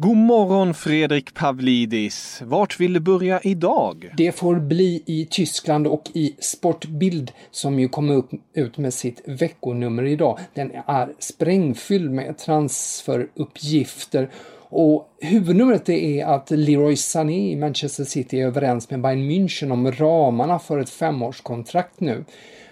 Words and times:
God 0.00 0.16
morgon 0.16 0.74
Fredrik 0.74 1.34
Pavlidis. 1.34 2.42
Vart 2.44 2.80
vill 2.80 2.92
du 2.92 3.00
börja 3.00 3.40
idag? 3.40 4.12
Det 4.16 4.32
får 4.32 4.56
bli 4.56 5.02
i 5.06 5.26
Tyskland 5.30 5.86
och 5.86 6.10
i 6.14 6.36
Sportbild 6.38 7.32
som 7.50 7.78
ju 7.78 7.88
kommer 7.88 8.14
upp, 8.14 8.30
ut 8.54 8.78
med 8.78 8.94
sitt 8.94 9.22
veckonummer 9.26 10.02
idag. 10.04 10.38
Den 10.54 10.70
är 10.86 11.12
sprängfylld 11.18 12.10
med 12.10 12.38
transferuppgifter 12.38 14.30
och 14.70 15.08
huvudnumret 15.20 15.88
är 15.88 16.24
att 16.24 16.50
Leroy 16.50 16.96
Sané 16.96 17.52
i 17.52 17.56
Manchester 17.56 18.04
City 18.04 18.40
är 18.40 18.46
överens 18.46 18.90
med 18.90 19.00
Bayern 19.00 19.30
München 19.30 19.72
om 19.72 19.92
ramarna 19.92 20.58
för 20.58 20.78
ett 20.78 20.90
femårskontrakt 20.90 22.00
nu. 22.00 22.24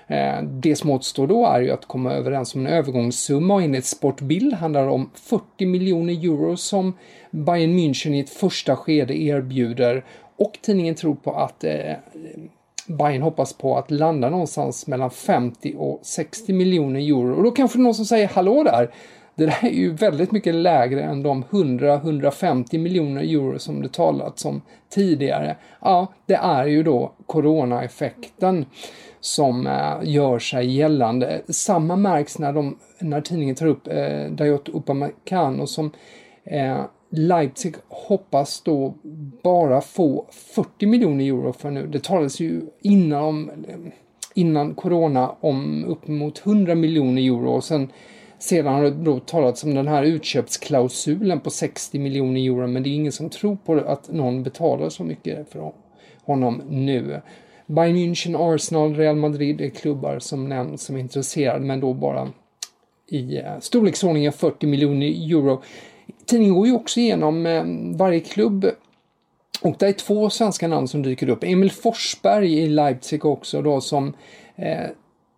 Eh, 0.07 0.43
det 0.43 0.77
som 0.77 0.91
återstår 0.91 1.27
då 1.27 1.47
är 1.47 1.61
ju 1.61 1.71
att 1.71 1.87
komma 1.87 2.12
överens 2.12 2.55
om 2.55 2.67
en 2.67 2.73
övergångssumma 2.73 3.55
och 3.55 3.62
enligt 3.62 3.85
Sportbild 3.85 4.55
handlar 4.55 4.85
det 4.85 4.91
om 4.91 5.11
40 5.15 5.67
miljoner 5.67 6.12
euro 6.12 6.57
som 6.57 6.93
Bayern 7.31 7.79
München 7.79 8.15
i 8.15 8.21
ett 8.21 8.31
första 8.31 8.77
skede 8.77 9.23
erbjuder 9.23 10.05
och 10.37 10.59
tidningen 10.62 10.95
tror 10.95 11.15
på 11.15 11.33
att 11.33 11.65
eh, 11.65 11.93
Bayern 12.87 13.23
hoppas 13.23 13.53
på 13.53 13.79
att 13.79 13.91
landa 13.91 14.31
någonstans 14.31 14.87
mellan 14.87 15.11
50 15.11 15.75
och 15.79 16.01
60 16.03 16.53
miljoner 16.53 17.01
euro. 17.01 17.37
Och 17.37 17.43
då 17.43 17.51
kanske 17.51 17.79
någon 17.79 17.95
som 17.95 18.05
säger 18.05 18.29
hallå 18.29 18.62
där, 18.62 18.91
det 19.37 19.47
där 19.47 19.65
är 19.65 19.70
ju 19.70 19.92
väldigt 19.92 20.33
mycket 20.33 20.55
lägre 20.55 21.03
än 21.03 21.23
de 21.23 21.45
100-150 21.45 22.79
miljoner 22.79 23.23
euro 23.23 23.59
som 23.59 23.83
det 23.83 23.93
talats 23.93 24.45
om 24.45 24.62
tidigare. 24.89 25.56
Ja, 25.81 26.12
det 26.27 26.34
är 26.34 26.67
ju 26.67 26.83
då 26.83 27.12
coronaeffekten 27.27 28.67
som 29.21 29.66
eh, 29.66 29.99
gör 30.03 30.38
sig 30.38 30.77
gällande. 30.77 31.43
Samma 31.49 31.97
märks 31.97 32.38
när, 32.38 32.53
de, 32.53 32.78
när 32.99 33.21
tidningen 33.21 33.55
tar 33.55 33.66
upp 33.66 33.88
eh, 33.88 34.31
Dayot 34.31 34.69
Upamecano 34.69 35.66
som 35.66 35.91
eh, 36.44 36.81
Leipzig 37.10 37.75
hoppas 37.89 38.60
då 38.60 38.94
bara 39.43 39.81
få 39.81 40.27
40 40.31 40.87
miljoner 40.87 41.25
euro 41.25 41.53
för 41.53 41.71
nu. 41.71 41.87
Det 41.87 42.05
talades 42.05 42.41
ju 42.41 42.62
innan, 42.83 43.22
om, 43.22 43.50
innan 44.34 44.75
corona 44.75 45.34
om 45.41 45.84
uppemot 45.84 46.47
100 46.47 46.75
miljoner 46.75 47.22
euro 47.22 47.50
och 47.50 47.65
sen 47.65 47.93
sedan 48.38 48.74
har 48.74 48.82
det 48.82 48.91
då 48.91 49.20
talats 49.20 49.64
om 49.64 49.74
den 49.74 49.88
här 49.88 50.02
utköpsklausulen 50.02 51.41
på 51.41 51.50
60 51.50 51.98
miljoner 51.98 52.41
euro 52.41 52.66
men 52.66 52.82
det 52.82 52.88
är 52.88 52.94
ingen 52.94 53.12
som 53.12 53.30
tror 53.30 53.56
på 53.56 53.74
att 53.74 54.12
någon 54.12 54.42
betalar 54.42 54.88
så 54.88 55.04
mycket 55.04 55.52
för 55.52 55.72
honom 56.24 56.62
nu. 56.69 57.20
Bayern 57.66 57.97
München, 57.97 58.54
Arsenal, 58.54 58.97
Real 58.97 59.16
Madrid 59.16 59.60
är 59.60 59.70
klubbar 59.70 60.19
som 60.19 60.48
nämns 60.48 60.82
som 60.82 60.97
är 60.97 61.00
intresserade 61.00 61.64
men 61.64 61.80
då 61.80 61.94
bara 61.94 62.28
i 63.08 63.36
eh, 63.36 63.58
storleksordningen 63.60 64.32
40 64.32 64.66
miljoner 64.66 65.06
euro. 65.06 65.62
Tidningen 66.26 66.54
går 66.54 66.66
ju 66.66 66.74
också 66.74 67.00
igenom 67.00 67.47
eh, 67.47 67.64
varje 67.97 68.20
klubb 68.20 68.66
och 69.62 69.76
det 69.78 69.86
är 69.86 69.92
två 69.92 70.30
svenska 70.30 70.68
namn 70.68 70.88
som 70.88 71.03
dyker 71.03 71.28
upp. 71.28 71.44
Emil 71.44 71.70
Forsberg 71.70 72.58
i 72.58 72.66
Leipzig 72.66 73.24
också 73.24 73.62
då 73.62 73.80
som 73.80 74.12
eh, 74.56 74.86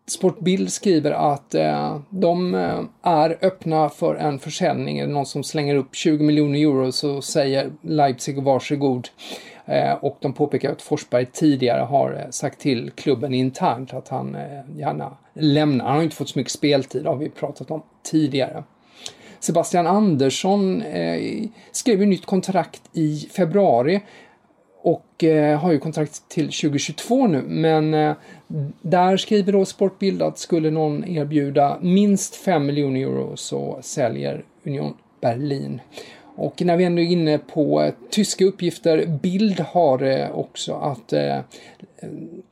Sportbild 0.09 0.73
skriver 0.73 1.11
att 1.11 1.55
eh, 1.55 1.99
de 2.11 2.55
eh, 2.55 2.81
är 3.03 3.39
öppna 3.43 3.89
för 3.89 4.15
en 4.15 4.39
försäljning. 4.39 4.99
Är 4.99 5.07
det 5.07 5.13
någon 5.13 5.27
som 5.27 5.45
slänger 5.45 5.75
upp 5.75 5.95
20 5.95 6.25
miljoner 6.25 6.59
euro 6.59 6.93
så 6.93 7.23
säger 7.23 7.71
Leipzig 7.83 8.43
varsågod. 8.43 9.09
Eh, 9.67 9.93
och 9.93 10.19
de 10.21 10.33
påpekar 10.33 10.73
att 10.73 10.83
Forsberg 10.83 11.27
tidigare 11.27 11.81
har 11.81 12.13
eh, 12.13 12.31
sagt 12.31 12.61
till 12.61 12.91
klubben 12.91 13.35
internt 13.35 13.95
att 13.95 14.09
han 14.09 14.35
eh, 14.35 14.79
gärna 14.79 15.17
lämnar. 15.35 15.85
Han 15.85 15.97
har 15.97 16.03
inte 16.03 16.17
fått 16.17 16.29
så 16.29 16.39
mycket 16.39 16.53
speltid, 16.53 17.07
har 17.07 17.17
vi 17.17 17.29
pratat 17.29 17.71
om 17.71 17.83
tidigare. 18.03 18.65
Sebastian 19.41 19.87
Andersson 19.87 20.83
eh, 20.83 21.49
skrev 21.73 22.01
ju 22.01 22.07
nytt 22.07 22.27
kontrakt 22.27 22.83
i 22.93 23.29
februari 23.37 24.01
och 24.83 25.25
eh, 25.25 25.59
har 25.59 25.73
ju 25.73 25.79
kontrakt 25.79 26.29
till 26.29 26.45
2022 26.45 27.27
nu 27.27 27.43
men 27.43 27.95
eh, 27.95 28.15
där 28.83 29.17
skriver 29.17 29.53
då 29.53 29.65
Sportbild 29.65 30.23
att 30.23 30.39
skulle 30.39 30.71
någon 30.71 31.09
erbjuda 31.09 31.79
minst 31.81 32.35
5 32.35 32.67
miljoner 32.67 33.01
euro 33.01 33.37
så 33.37 33.79
säljer 33.83 34.45
Union 34.65 34.95
Berlin. 35.21 35.81
Och 36.37 36.63
när 36.63 36.77
vi 36.77 36.85
ändå 36.85 37.03
är 37.03 37.07
inne 37.07 37.39
på 37.39 37.83
eh, 37.83 37.95
tyska 38.11 38.45
uppgifter, 38.45 39.07
Bild 39.07 39.61
har 39.61 40.03
eh, 40.03 40.31
också 40.31 40.75
att 40.75 41.13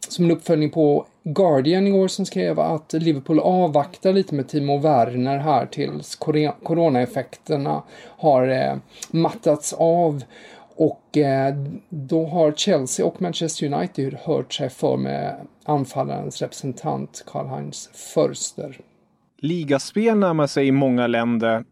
som 0.08 0.24
en 0.24 0.30
uppföljning 0.30 0.70
på 0.70 1.06
Guardian 1.22 1.86
igår 1.86 2.08
som 2.08 2.26
skrev 2.26 2.60
att 2.60 2.92
Liverpool 2.92 3.40
avvaktar 3.40 4.12
lite 4.12 4.34
med 4.34 4.48
Timo 4.48 4.78
Werner 4.78 5.38
här 5.38 5.66
tills 5.66 6.16
coronaeffekterna 6.62 7.82
har 8.02 8.80
mattats 9.10 9.72
av. 9.72 10.22
Och 10.76 11.18
då 11.88 12.26
har 12.26 12.52
Chelsea 12.52 13.06
och 13.06 13.22
Manchester 13.22 13.72
United 13.72 14.14
hört 14.14 14.52
sig 14.52 14.70
för 14.70 14.96
med 14.96 15.36
anfallarens 15.64 16.42
representant 16.42 17.24
Karl-Heinz 17.26 17.90
Förster. 18.14 18.80
Ligaspel 19.38 20.18
närmar 20.18 20.46
sig 20.46 20.66
i 20.66 20.72
många 20.72 21.06
länder. 21.06 21.64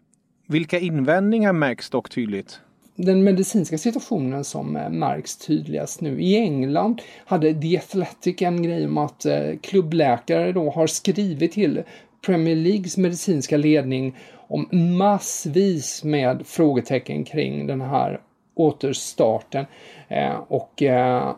Vilka 0.48 0.78
invändningar 0.78 1.52
märks 1.52 1.90
dock 1.90 2.10
tydligt? 2.10 2.60
den 2.96 3.24
medicinska 3.24 3.78
situationen 3.78 4.44
som 4.44 4.76
eh, 4.76 4.90
märks 4.90 5.36
tydligast 5.36 6.00
nu. 6.00 6.22
I 6.22 6.36
England 6.36 7.02
hade 7.24 7.54
The 7.54 7.78
Athletic 7.78 8.42
en 8.42 8.62
grej 8.62 8.86
om 8.86 8.98
att 8.98 9.24
eh, 9.24 9.50
klubbläkare 9.62 10.52
då 10.52 10.70
har 10.70 10.86
skrivit 10.86 11.52
till 11.52 11.82
Premier 12.26 12.56
Leagues 12.56 12.96
medicinska 12.96 13.56
ledning 13.56 14.16
om 14.48 14.68
massvis 14.98 16.04
med 16.04 16.46
frågetecken 16.46 17.24
kring 17.24 17.66
den 17.66 17.80
här 17.80 18.20
återstarten. 18.54 19.66
Eh, 20.08 20.36
och 20.48 20.82
eh, 20.82 21.34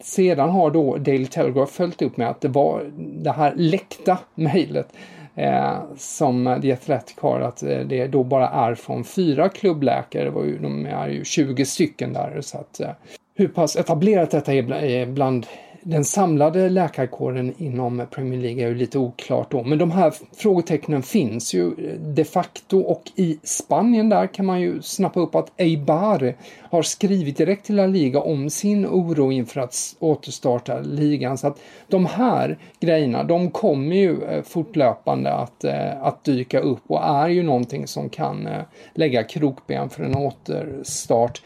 sedan 0.00 0.50
har 0.50 0.70
då 0.70 0.96
Daily 0.96 1.26
Telegraph 1.26 1.72
följt 1.72 2.02
upp 2.02 2.16
med 2.16 2.28
att 2.28 2.40
det 2.40 2.48
var 2.48 2.90
det 2.96 3.32
här 3.32 3.54
läckta 3.56 4.18
mejlet 4.34 4.88
eh, 5.34 5.78
som 5.96 6.58
The 6.62 6.72
Athletic 6.72 7.16
har, 7.20 7.40
att 7.40 7.62
eh, 7.62 7.78
det 7.78 8.06
då 8.06 8.24
bara 8.24 8.48
är 8.48 8.74
från 8.74 9.04
fyra 9.04 9.48
klubbläkare. 9.48 10.24
Det 10.24 10.30
var 10.30 10.44
ju, 10.44 10.58
de 10.58 10.86
är 10.86 11.08
ju 11.08 11.24
20 11.24 11.64
stycken 11.64 12.12
där. 12.12 12.40
Så 12.40 12.58
att, 12.58 12.80
eh, 12.80 12.90
hur 13.34 13.48
pass 13.48 13.76
etablerat 13.76 14.30
detta 14.30 14.54
är 14.54 14.84
eh, 14.84 15.06
bland 15.06 15.46
den 15.88 16.04
samlade 16.04 16.68
läkarkåren 16.68 17.54
inom 17.58 18.06
Premier 18.10 18.40
League 18.40 18.64
är 18.64 18.68
ju 18.68 18.74
lite 18.74 18.98
oklart 18.98 19.50
då, 19.50 19.62
men 19.62 19.78
de 19.78 19.90
här 19.90 20.14
frågetecknen 20.36 21.02
finns 21.02 21.54
ju 21.54 21.66
eh, 21.66 22.00
de 22.00 22.24
facto 22.24 22.80
och 22.80 23.02
i 23.16 23.38
Spanien 23.42 24.08
där 24.08 24.26
kan 24.26 24.46
man 24.46 24.60
ju 24.60 24.82
snappa 24.82 25.20
upp 25.20 25.34
att 25.34 25.52
Eibar 25.56 26.34
har 26.60 26.82
skrivit 26.82 27.36
direkt 27.36 27.66
till 27.66 27.76
La 27.76 27.86
Liga 27.86 28.20
om 28.20 28.50
sin 28.50 28.86
oro 28.86 29.32
inför 29.32 29.60
att 29.60 29.96
återstarta 29.98 30.80
ligan. 30.80 31.38
Så 31.38 31.46
att 31.46 31.58
de 31.88 32.06
här 32.06 32.58
grejerna, 32.80 33.24
de 33.24 33.50
kommer 33.50 33.96
ju 33.96 34.22
eh, 34.22 34.42
fortlöpande 34.42 35.32
att, 35.32 35.64
eh, 35.64 36.02
att 36.02 36.24
dyka 36.24 36.60
upp 36.60 36.82
och 36.86 37.04
är 37.04 37.28
ju 37.28 37.42
någonting 37.42 37.86
som 37.86 38.08
kan 38.08 38.48
lägga 38.94 39.22
krokben 39.22 39.90
för 39.90 40.04
en 40.04 40.16
återstart. 40.16 41.42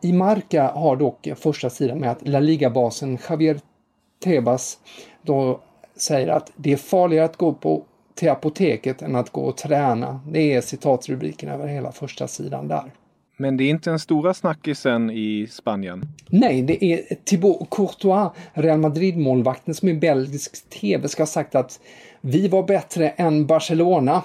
I 0.00 0.12
Marca 0.12 0.70
har 0.74 0.96
dock 0.96 1.28
första 1.36 1.70
sidan 1.70 1.98
med 1.98 2.10
att 2.10 2.28
La 2.28 2.40
Liga-basen 2.40 3.18
Javier 3.28 3.47
Tebas 4.24 4.78
då 5.22 5.60
säger 5.96 6.28
att 6.28 6.52
det 6.56 6.72
är 6.72 6.76
farligare 6.76 7.24
att 7.24 7.36
gå 7.36 7.52
på 7.52 7.84
till 8.14 8.30
apoteket 8.30 9.02
än 9.02 9.16
att 9.16 9.30
gå 9.30 9.40
och 9.40 9.56
träna. 9.56 10.20
Det 10.26 10.54
är 10.54 10.60
citatrubriken 10.60 11.48
över 11.48 11.66
hela 11.66 11.92
första 11.92 12.28
sidan 12.28 12.68
där. 12.68 12.92
Men 13.36 13.56
det 13.56 13.64
är 13.64 13.70
inte 13.70 13.90
den 13.90 13.98
stora 13.98 14.34
snackisen 14.34 15.10
i 15.10 15.46
Spanien? 15.50 16.08
Nej, 16.28 16.62
det 16.62 16.84
är 16.84 17.14
Thibaut 17.24 17.70
Courtois, 17.70 18.30
Real 18.52 18.78
Madrid-målvakten 18.78 19.74
som 19.74 19.88
i 19.88 19.94
belgisk 19.94 20.70
tv 20.70 21.08
ska 21.08 21.22
ha 21.22 21.26
sagt 21.26 21.54
att 21.54 21.80
vi 22.20 22.48
var 22.48 22.62
bättre 22.62 23.08
än 23.08 23.46
Barcelona. 23.46 24.22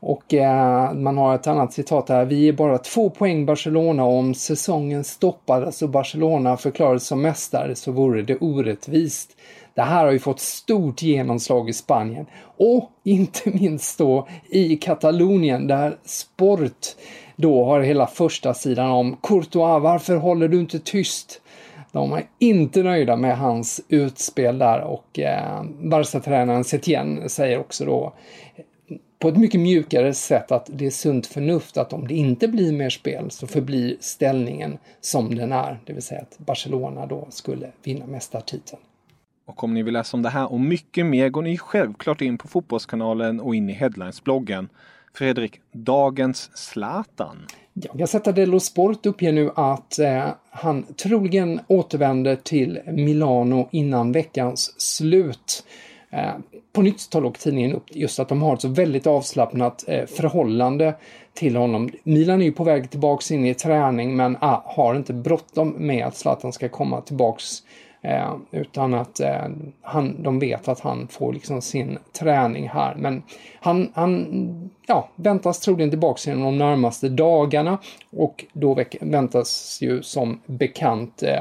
Och 0.00 0.34
eh, 0.34 0.94
man 0.94 1.18
har 1.18 1.34
ett 1.34 1.46
annat 1.46 1.72
citat 1.72 2.08
här. 2.08 2.24
Vi 2.24 2.48
är 2.48 2.52
bara 2.52 2.78
två 2.78 3.10
poäng 3.10 3.46
Barcelona 3.46 4.04
om 4.04 4.34
säsongen 4.34 5.04
stoppades 5.04 5.82
och 5.82 5.88
Barcelona 5.88 6.56
förklarades 6.56 7.06
som 7.06 7.22
mästare 7.22 7.74
så 7.74 7.92
vore 7.92 8.22
det 8.22 8.36
orättvist. 8.36 9.36
Det 9.74 9.82
här 9.82 10.04
har 10.04 10.12
ju 10.12 10.18
fått 10.18 10.40
stort 10.40 11.02
genomslag 11.02 11.68
i 11.68 11.72
Spanien 11.72 12.26
och 12.56 12.90
inte 13.04 13.50
minst 13.54 13.98
då 13.98 14.28
i 14.50 14.76
Katalonien 14.76 15.66
där 15.66 15.96
Sport 16.04 16.86
då 17.36 17.64
har 17.64 17.80
hela 17.80 18.06
första 18.06 18.54
sidan 18.54 18.90
om 18.90 19.16
Courtois, 19.22 19.82
varför 19.82 20.16
håller 20.16 20.48
du 20.48 20.60
inte 20.60 20.78
tyst? 20.78 21.40
De 21.92 22.12
är 22.12 22.22
inte 22.38 22.82
nöjda 22.82 23.16
med 23.16 23.38
hans 23.38 23.80
utspel 23.88 24.58
där 24.58 24.80
och 24.80 25.18
eh, 25.18 25.62
Barca-tränaren 25.82 26.64
Setien 26.64 27.28
säger 27.28 27.58
också 27.58 27.84
då 27.84 28.12
på 29.18 29.28
ett 29.28 29.36
mycket 29.36 29.60
mjukare 29.60 30.14
sätt 30.14 30.52
att 30.52 30.70
det 30.72 30.86
är 30.86 30.90
sunt 30.90 31.26
förnuft 31.26 31.76
att 31.76 31.92
om 31.92 32.08
det 32.08 32.14
inte 32.14 32.48
blir 32.48 32.72
mer 32.72 32.90
spel 32.90 33.30
så 33.30 33.46
förblir 33.46 33.96
ställningen 34.00 34.78
som 35.00 35.34
den 35.34 35.52
är, 35.52 35.78
det 35.84 35.92
vill 35.92 36.02
säga 36.02 36.20
att 36.20 36.38
Barcelona 36.38 37.06
då 37.06 37.26
skulle 37.30 37.70
vinna 37.82 38.06
mästartiteln. 38.06 38.82
Och 39.46 39.64
om 39.64 39.74
ni 39.74 39.82
vill 39.82 39.94
läsa 39.94 40.16
om 40.16 40.22
det 40.22 40.28
här 40.28 40.52
och 40.52 40.60
mycket 40.60 41.06
mer 41.06 41.28
går 41.28 41.42
ni 41.42 41.58
självklart 41.58 42.20
in 42.20 42.38
på 42.38 42.48
Fotbollskanalen 42.48 43.40
och 43.40 43.54
in 43.54 43.70
i 43.70 43.72
Headlines-bloggen. 43.72 44.68
Fredrik, 45.14 45.60
dagens 45.72 46.50
Zlatan. 46.54 47.46
Ja, 47.72 47.92
Gazzetta 47.94 48.32
dello 48.32 48.60
Sport 48.60 49.06
uppger 49.06 49.32
nu 49.32 49.50
att 49.54 49.98
eh, 49.98 50.28
han 50.50 50.82
troligen 50.82 51.60
återvänder 51.66 52.36
till 52.36 52.80
Milano 52.86 53.68
innan 53.72 54.12
veckans 54.12 54.80
slut. 54.80 55.64
Eh, 56.10 56.32
på 56.72 56.82
nytt 56.82 57.10
tar 57.10 57.20
dock 57.20 57.38
tidningen 57.38 57.72
upp 57.72 57.84
just 57.88 58.18
att 58.18 58.28
de 58.28 58.42
har 58.42 58.54
ett 58.54 58.60
så 58.60 58.68
väldigt 58.68 59.06
avslappnat 59.06 59.84
eh, 59.88 60.06
förhållande 60.06 60.94
till 61.34 61.56
honom. 61.56 61.90
Milan 62.02 62.40
är 62.40 62.44
ju 62.44 62.52
på 62.52 62.64
väg 62.64 62.90
tillbaks 62.90 63.30
in 63.30 63.46
i 63.46 63.54
träning 63.54 64.16
men 64.16 64.36
ah, 64.40 64.62
har 64.64 64.94
inte 64.94 65.12
bråttom 65.12 65.74
med 65.78 66.06
att 66.06 66.16
Zlatan 66.16 66.52
ska 66.52 66.68
komma 66.68 67.00
tillbaks 67.00 67.62
Eh, 68.06 68.36
utan 68.50 68.94
att 68.94 69.20
eh, 69.20 69.48
han, 69.82 70.22
de 70.22 70.38
vet 70.38 70.68
att 70.68 70.80
han 70.80 71.08
får 71.08 71.32
liksom 71.32 71.62
sin 71.62 71.98
träning 72.12 72.68
här. 72.68 72.94
Men 72.94 73.22
han, 73.60 73.92
han 73.94 74.70
ja, 74.86 75.08
väntas 75.16 75.60
troligen 75.60 75.90
tillbaka 75.90 76.32
inom 76.32 76.44
de 76.44 76.58
närmaste 76.58 77.08
dagarna 77.08 77.78
och 78.10 78.44
då 78.52 78.84
väntas 79.00 79.78
ju 79.82 80.02
som 80.02 80.40
bekant 80.46 81.22
Eh, 81.22 81.40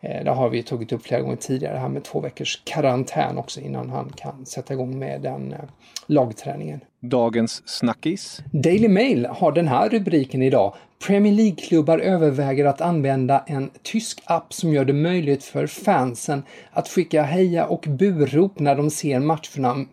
det 0.00 0.30
har 0.30 0.48
vi 0.48 0.62
tagit 0.62 0.92
upp 0.92 1.02
flera 1.02 1.20
gånger 1.20 1.36
tidigare, 1.36 1.74
det 1.74 1.80
här 1.80 1.88
med 1.88 2.04
två 2.04 2.20
veckors 2.20 2.62
karantän 2.64 3.38
också 3.38 3.60
innan 3.60 3.90
han 3.90 4.12
kan 4.16 4.46
sätta 4.46 4.74
igång 4.74 4.98
med 4.98 5.20
den 5.20 5.52
eh, 5.52 5.58
lagträningen. 6.06 6.80
Dagens 7.00 7.62
snackis. 7.68 8.42
Daily 8.52 8.88
Mail 8.88 9.26
har 9.26 9.52
den 9.52 9.68
här 9.68 9.88
rubriken 9.88 10.42
idag. 10.42 10.74
Premier 11.06 11.32
League-klubbar 11.32 11.98
överväger 11.98 12.64
att 12.64 12.80
använda 12.80 13.44
en 13.46 13.70
tysk 13.82 14.22
app 14.24 14.52
som 14.52 14.72
gör 14.72 14.84
det 14.84 14.92
möjligt 14.92 15.44
för 15.44 15.66
fansen 15.66 16.42
att 16.70 16.88
skicka 16.88 17.22
heja 17.22 17.66
och 17.66 17.84
burop 17.88 18.58
när 18.58 18.76
de 18.76 18.90
ser 18.90 19.20
matcherna 19.20 19.84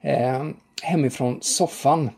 eh, 0.00 0.44
hemifrån 0.82 1.38
soffan. 1.40 2.10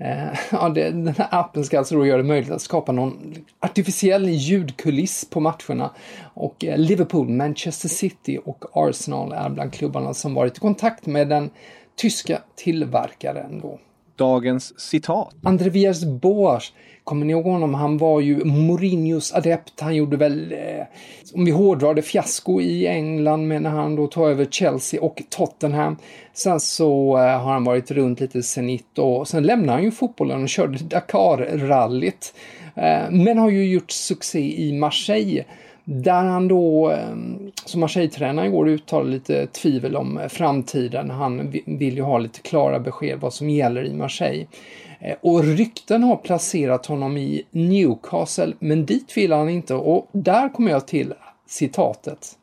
Eh, 0.00 0.38
ja, 0.52 0.68
det, 0.68 0.90
den 0.90 1.08
här 1.08 1.28
appen 1.30 1.64
ska 1.64 1.78
alltså 1.78 1.94
då 1.94 2.06
göra 2.06 2.16
det 2.16 2.28
möjligt 2.28 2.50
att 2.50 2.62
skapa 2.62 2.92
någon 2.92 3.34
artificiell 3.60 4.28
ljudkuliss 4.28 5.30
på 5.30 5.40
matcherna. 5.40 5.90
Och 6.34 6.64
eh, 6.64 6.78
Liverpool, 6.78 7.28
Manchester 7.28 7.88
City 7.88 8.38
och 8.44 8.64
Arsenal 8.72 9.32
är 9.32 9.48
bland 9.48 9.72
klubbarna 9.72 10.14
som 10.14 10.34
varit 10.34 10.56
i 10.56 10.60
kontakt 10.60 11.06
med 11.06 11.28
den 11.28 11.50
tyska 11.96 12.42
tillverkaren 12.56 13.60
då. 13.60 13.78
Dagens 14.18 14.80
citat. 14.80 15.34
Andreas 15.42 16.04
Boas 16.04 16.72
Kommer 17.08 17.26
ni 17.26 17.32
ihåg 17.32 17.44
honom? 17.44 17.74
Han 17.74 17.98
var 17.98 18.20
ju 18.20 18.44
Mourinhos 18.44 19.32
adept. 19.32 19.80
Han 19.80 19.94
gjorde 19.94 20.16
väl, 20.16 20.52
eh, 20.52 20.86
om 21.34 21.44
vi 21.44 21.50
hårdrar 21.50 21.94
det, 21.94 22.02
fiasko 22.02 22.60
i 22.60 22.86
England 22.86 23.48
med 23.48 23.62
när 23.62 23.70
han 23.70 23.96
då 23.96 24.06
tog 24.06 24.28
över 24.28 24.44
Chelsea 24.44 25.00
och 25.00 25.22
Tottenham. 25.30 25.96
Sen 26.32 26.60
så 26.60 27.16
eh, 27.16 27.40
har 27.40 27.52
han 27.52 27.64
varit 27.64 27.90
runt 27.90 28.20
lite 28.20 28.42
senit 28.42 28.98
och 28.98 29.28
sen 29.28 29.42
lämnade 29.42 29.72
han 29.72 29.82
ju 29.82 29.90
fotbollen 29.90 30.42
och 30.42 30.48
körde 30.48 30.78
Dakar-rallyt. 30.78 32.34
Eh, 32.74 33.10
men 33.10 33.38
har 33.38 33.50
ju 33.50 33.72
gjort 33.72 33.90
succé 33.90 34.62
i 34.62 34.72
Marseille. 34.72 35.44
Där 35.90 36.24
han 36.24 36.48
då 36.48 36.90
ehm, 36.90 37.50
som 37.64 37.80
Marseille-tränare 37.80 38.46
igår 38.46 38.68
uttalade 38.68 39.10
lite 39.10 39.46
tvivel 39.46 39.96
om 39.96 40.18
eh, 40.18 40.28
framtiden. 40.28 41.10
Han 41.10 41.50
vill 41.66 41.96
ju 41.96 42.02
ha 42.02 42.18
lite 42.18 42.40
klara 42.40 42.80
besked 42.80 43.20
vad 43.20 43.34
som 43.34 43.50
gäller 43.50 43.84
i 43.84 43.94
Marseille. 43.94 44.46
Eh, 45.00 45.16
och 45.20 45.44
rykten 45.44 46.02
har 46.02 46.16
placerat 46.16 46.86
honom 46.86 47.16
i 47.16 47.42
Newcastle, 47.50 48.52
men 48.58 48.86
dit 48.86 49.16
vill 49.16 49.32
han 49.32 49.48
inte 49.48 49.74
och 49.74 50.08
där 50.12 50.48
kommer 50.48 50.70
jag 50.70 50.86
till 50.86 51.14
citatet. 51.46 52.38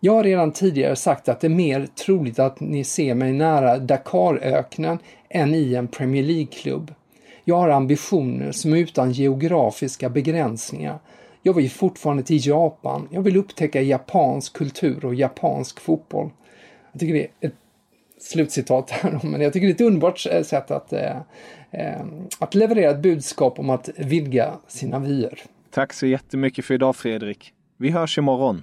Jag 0.00 0.12
har 0.12 0.24
redan 0.24 0.52
tidigare 0.52 0.96
sagt 0.96 1.28
att 1.28 1.40
det 1.40 1.46
är 1.46 1.48
mer 1.48 1.86
troligt 2.04 2.38
att 2.38 2.60
ni 2.60 2.84
ser 2.84 3.14
mig 3.14 3.32
nära 3.32 3.78
Dakaröknen 3.78 4.98
än 5.28 5.54
i 5.54 5.74
en 5.74 5.88
Premier 5.88 6.22
League-klubb. 6.22 6.94
Jag 7.44 7.56
har 7.56 7.68
ambitioner 7.68 8.52
som 8.52 8.72
är 8.72 8.76
utan 8.76 9.12
geografiska 9.12 10.08
begränsningar. 10.08 10.98
Jag 11.48 11.52
var 11.54 11.60
ju 11.60 11.68
fortfarande 11.68 12.22
till 12.22 12.46
Japan. 12.46 13.08
Jag 13.10 13.22
vill 13.22 13.36
upptäcka 13.36 13.82
japansk 13.82 14.52
kultur 14.52 15.04
och 15.04 15.14
japansk 15.14 15.80
fotboll. 15.80 16.30
Jag 16.92 17.00
tycker 17.00 17.14
det 17.14 17.20
är 17.20 17.48
ett 17.48 17.54
slutcitat 18.20 18.90
här, 18.90 19.20
men 19.22 19.40
jag 19.40 19.52
tycker 19.52 19.66
det 19.66 19.70
är 19.70 19.74
ett 19.74 19.80
underbart 19.80 20.18
sätt 20.18 20.70
att, 20.70 20.92
eh, 20.92 21.16
eh, 21.70 22.04
att 22.38 22.54
leverera 22.54 22.90
ett 22.90 23.02
budskap 23.02 23.58
om 23.58 23.70
att 23.70 23.88
vidga 23.96 24.52
sina 24.66 24.98
vyer. 24.98 25.42
Tack 25.70 25.92
så 25.92 26.06
jättemycket 26.06 26.64
för 26.64 26.74
idag 26.74 26.96
Fredrik. 26.96 27.52
Vi 27.76 27.90
hörs 27.90 28.18
imorgon. 28.18 28.62